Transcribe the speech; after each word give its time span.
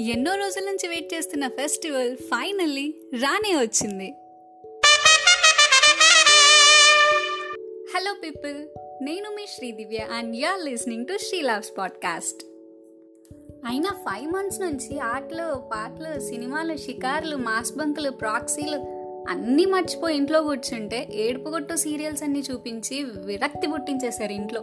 ఎన్నో 0.00 0.34
రోజుల 0.34 0.64
నుంచి 0.64 0.88
వెయిట్ 0.88 1.14
చేస్తున్న 1.14 1.48
ఫెస్టివల్ 1.48 2.16
ఫైనల్లీ 2.16 2.94
రానే 3.22 3.56
వచ్చింది. 3.56 4.14
హలో 7.96 8.14
పీపుల్ 8.24 8.68
నేను 9.04 9.30
మీ 9.30 9.46
Sridivya 9.56 9.96
and 9.96 10.36
you're 10.36 10.64
listening 10.64 11.06
to 11.06 11.16
Sri 11.16 11.40
loves 11.40 11.72
podcast 11.78 12.44
అయినా 13.66 13.90
ఫైవ్ 13.90 14.32
మంత్స్ 14.32 14.60
నుంచి 14.60 14.98
ఆటలు 14.98 15.68
పాటలు 15.72 16.20
సినిమాలు 16.20 16.76
షికార్లు 16.76 17.36
మాస్ 17.36 17.72
బంకులు 17.72 18.10
ప్రాక్సీలు 18.10 18.76
అన్నీ 19.28 19.64
మర్చిపోయి 19.64 20.16
ఇంట్లో 20.16 20.42
కూర్చుంటే 20.42 21.08
ఏడుపుగొట్టు 21.12 21.74
సీరియల్స్ 21.74 22.22
అన్నీ 22.22 22.40
చూపించి 22.40 23.02
విరక్తి 23.02 23.66
పుట్టించేశారు 23.66 24.32
ఇంట్లో. 24.32 24.60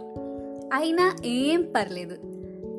అయినా 0.72 1.16
ఏం 1.24 1.72
పర్లేదు. 1.76 2.31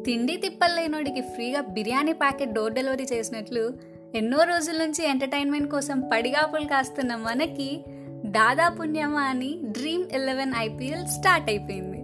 తిండి 0.05 0.37
తిప్పలేనోడికి 0.37 1.21
ఫ్రీగా 1.21 1.61
బిర్యానీ 1.61 2.13
ప్యాకెట్ 2.13 2.53
డోర్ 2.53 2.73
డెలివరీ 2.73 3.03
చేసినట్లు 3.13 3.73
ఎన్నో 4.15 4.43
రోజుల 4.43 4.77
నుంచి 4.77 5.07
ఎంటర్టైన్మెంట్ 5.07 5.71
కోసం 5.71 5.99
పడిగాపులు 6.13 6.65
కాస్తున్న 6.65 7.15
మనకి 7.15 7.83
దాదాపుణ్యమా 8.25 9.21
అని 9.21 9.59
డ్రీమ్ 9.63 10.05
ఎలెవెన్ 10.11 10.53
ఐపీఎల్ 10.57 11.05
స్టార్ట్ 11.07 11.49
అయిపోయింది. 11.49 11.97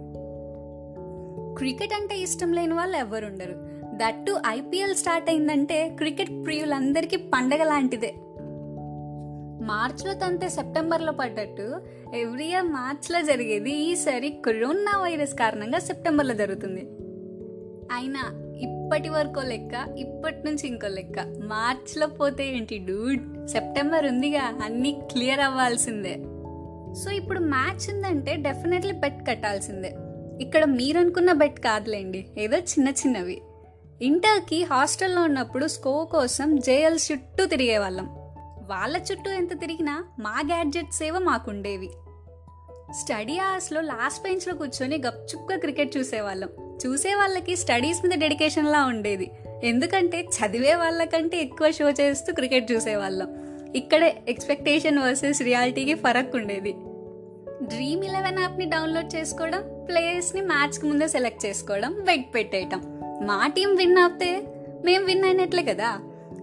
క్రికెట్ 1.54 1.94
అంటే 1.94 2.18
ఇష్టం 2.18 2.52
లేని 2.52 2.74
వాళ్ళు 2.74 2.96
ఎవరుండరు 2.96 3.54
దట్టు 3.96 4.40
ఐపీఎల్ 4.46 4.94
స్టార్ట్ 4.94 5.30
అయిందంటే 5.30 5.88
క్రికెట్ 5.88 6.30
ప్రియులందరికీ 6.44 7.16
పండగ 7.16 7.62
లాంటిదే. 7.62 8.14
మార్చ్లో 9.66 10.14
తంతే 10.14 10.48
సెప్టెంబర్లో 10.48 11.12
పడ్డట్టు 11.12 11.82
ఎవ్రీ 12.14 12.46
ఇయర్ 12.46 12.64
మార్చ్లో 12.64 13.22
జరిగేది 13.22 13.70
ఈసారి 13.70 14.30
కరోనా 14.46 15.02
వైరస్ 15.02 15.34
కారణంగా 15.34 15.78
సెప్టెంబర్లో 15.78 16.34
జరుగుతుంది. 16.34 16.88
అయినా 17.92 18.20
ఇప్పటి 18.56 19.08
వరకు 19.08 19.40
లెక్క 19.40 19.94
ఇప్పటి 19.98 20.36
నుంచి 20.36 20.66
ఇంకో 20.66 20.88
లెక్క. 20.88 21.18
మార్చ్లో 21.20 22.06
పోతే 22.06 22.56
ఏంటి 22.56 22.78
డూడ్? 22.78 23.48
సెప్టెంబర్ 23.48 24.06
ఉందిగా 24.06 24.58
అన్నీ 24.64 25.02
క్లియర్ 25.12 25.40
అవ్వాల్సిందే. 25.40 26.14
సో 26.94 27.10
ఇప్పుడు 27.10 27.40
మ్యాచ్ 27.40 27.94
ఉందంటే 27.94 28.36
డెఫినెట్లీ 28.36 28.92
బెట్ 28.92 29.28
కట్టాల్సిందే. 29.28 29.94
ఇక్కడ 30.40 30.64
మీరనుకున్న 30.64 31.32
బెట్ 31.32 31.60
కాదులేండి 31.60 32.26
ఏదో 32.38 32.56
చిన్న 32.56 32.88
చిన్నవి. 32.88 33.42
ఇంటర్కి 34.02 34.64
హాస్టల్లో 34.64 35.22
ఉన్నప్పుడు 35.22 35.66
స్కో 35.66 36.04
కోసం 36.04 36.56
జేఎల్ 36.56 36.98
చుట్టూ 37.12 37.46
తిరిగేవాళ్ళం. 37.46 38.06
వాళ్ళ 38.68 38.96
చుట్టూ 38.96 39.30
ఎంత 39.30 39.60
తిరిగినా 39.60 40.04
మా 40.20 40.42
గ్యాడ్జెట్స్ 40.46 41.02
ఏవో 41.02 41.18
మాకుండేవి. 41.18 41.90
స్టడీ 42.92 43.38
అవర్స్లో 43.38 43.80
లాస్ట్ 43.80 44.22
బెంచ్లో 44.22 44.54
కూర్చొని 44.54 44.96
గప్చుక్క 44.96 45.54
క్రికెట్ 45.54 45.96
చూసేవాళ్ళం. 45.96 46.48
చూసే 46.86 47.14
వాళ్ళకి 47.14 47.56
స్టడీస్ 47.56 48.06
మీద 48.06 48.18
డెడికేషన్లా 48.18 48.84
ఉండేది. 48.84 49.30
ఎందుకంటే 49.64 50.18
చదివే 50.20 50.74
వాళ్ళకంటే 50.74 51.36
ఎక్కువ 51.38 51.70
షో 51.70 51.90
చేస్తూ 51.90 52.32
క్రికెట్ 52.34 52.72
చూసేవాళ్ళం. 52.72 53.28
ఇక్కడ 53.76 54.02
ఎక్స్పెక్టేషన్ 54.28 54.98
వర్సెస్ 54.98 55.42
రియాలిటీకి 55.42 55.94
ఫరక్ 55.94 56.36
ఉండేది. 56.36 56.72
డ్రీమ్ 57.62 58.04
ఇలెవెన్ 58.04 58.38
యాప్ని 58.38 58.64
డౌన్లోడ్ 58.64 59.16
చేసుకోవడం 59.16 59.62
ప్లేయర్స్ని 59.88 60.42
మ్యాచ్కి 60.42 60.86
ముందే 60.86 61.08
సెలెక్ట్ 61.08 61.46
చేసుకోవడం 61.46 61.92
వెయిట్ 62.00 62.34
పెట్టేయటం. 62.34 62.82
మా 63.22 63.46
టీం 63.46 63.76
విన్ 63.76 63.98
అవుతే 63.98 64.42
మేము 64.84 65.04
విన్ 65.04 65.24
అయినట్లే 65.24 65.62
కదా. 65.62 65.90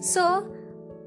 సో 0.05 0.23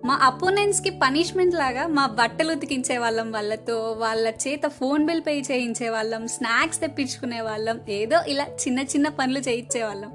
మా 0.04 0.14
అపోనెంట్స్కి 0.22 0.90
పనిష్మెంట్ 0.90 1.54
లాగా 1.54 1.86
మా 1.86 2.06
బట్టలు 2.06 2.52
ఉతికించే 2.52 2.98
వాళ్ళం 2.98 3.32
వాళ్ళతో 3.32 3.92
వాళ్ళ 3.92 4.28
చేత 4.28 4.60
ఫోన్ 4.66 5.06
బిల్ 5.06 5.20
పే 5.20 5.40
చేయించే 5.40 5.88
వాళ్ళం 5.88 6.28
స్నాక్స్ 6.28 6.80
తెప్పించుకునే 6.80 7.40
వాళ్ళం 7.40 7.80
ఏదో 7.88 8.20
ఇలా 8.28 8.44
చిన్న 8.44 8.78
చిన్న 8.78 9.08
పనులు 9.08 9.38
చేయించే 9.38 9.82
వాళ్ళం. 9.82 10.10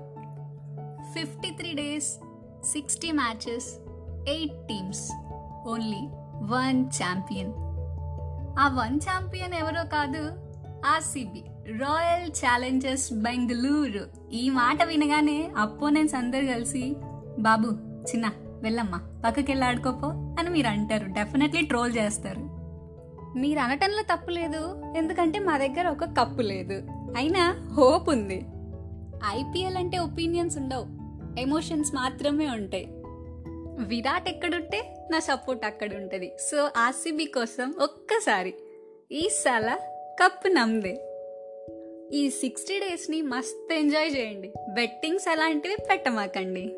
Fifty 1.13 1.49
three 1.49 1.73
days 1.73 2.09
sixty 2.67 3.11
matches 3.11 3.67
eight 4.29 4.67
teams 4.67 5.11
only 5.67 6.01
one 6.41 6.85
champion. 6.85 7.53
ఆ 8.59 8.67
వన్ 8.67 8.95
ఛాంపియన్ 8.95 9.53
ఎవరో 9.53 9.83
కాదు 9.83 10.23
ఆర్సీబీ 10.85 11.43
రాయల్ 11.77 12.31
ఛాలెంజర్స్ 12.31 13.13
బెంగళూరు. 13.13 14.33
ఈ 14.33 14.49
మాట 14.49 14.83
వినగానే 14.83 15.49
అపోనెంట్స్ 15.57 16.15
అందరు 16.15 16.45
కలిసి 16.45 16.95
బాబు 17.39 17.67
చిన్న 18.09 18.31
వెళ్ళమ్మా 18.61 19.21
పక్కకి 19.25 19.51
వెళ్ళి 19.51 19.67
ఆడుకోపో 19.67 20.07
అని 20.07 20.49
మీరు 20.49 20.67
అంటారు. 20.67 21.05
డెఫినెట్లీ 21.05 21.61
ట్రోల్ 21.61 21.95
చేస్తారు. 21.95 22.55
మీరు 23.39 23.59
అనటంలో 23.59 24.15
తప్పు 24.15 24.29
లేదు. 24.29 24.81
ఎందుకంటే 24.97 25.39
మా 25.39 25.57
దగ్గర 25.57 25.87
ఒక 25.87 26.03
కప్పు 26.03 26.41
లేదు. 26.41 26.73
అయినా 27.17 27.69
హోప్ 27.73 28.09
ఉంది. 28.09 28.45
ఐపీఎల్ 29.25 29.77
అంటే 29.77 29.97
ఒపీనియన్స్ 29.97 30.57
ఉండవు. 30.57 31.05
ఎమోషన్స్ 31.39 31.95
మాత్రమే 31.95 32.49
ఉంటాయి. 32.49 32.87
విరాట్ 33.87 34.29
ఎక్కడుంటే 34.29 35.07
నా 35.11 35.19
సపోర్ట్ 35.19 35.65
అక్కడ 35.65 35.95
ఉంటుంది. 35.95 36.31
సో 36.39 36.69
ఆర్సీబీ 36.77 37.25
కోసం 37.25 37.73
ఒక్కసారి 37.81 38.53
ఈ 39.11 39.29
సల 39.29 39.77
కప్పు 40.23 40.47
నమ్దే. 40.47 41.11
ఈ 42.13 42.29
సిక్స్టీ 42.29 42.79
డేస్ని 42.79 43.21
మస్త్ 43.21 43.73
ఎంజాయ్ 43.73 44.17
చేయండి. 44.17 44.53
బెట్టింగ్స్ 44.73 45.29
అలాంటివి 45.29 45.75
పెట్టమాకండి. 45.89 46.75